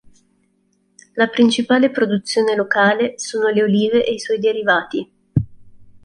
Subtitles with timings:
[1.13, 5.13] La principale produzione locale sono le olive e i suoi derivati.